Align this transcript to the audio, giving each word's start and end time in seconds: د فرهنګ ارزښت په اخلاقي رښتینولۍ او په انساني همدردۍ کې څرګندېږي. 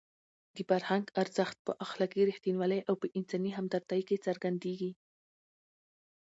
د 0.55 0.57
فرهنګ 0.69 1.05
ارزښت 1.21 1.57
په 1.65 1.71
اخلاقي 1.85 2.21
رښتینولۍ 2.29 2.81
او 2.89 2.93
په 3.01 3.07
انساني 3.17 3.51
همدردۍ 3.57 4.01
کې 4.07 4.23
څرګندېږي. 4.25 4.91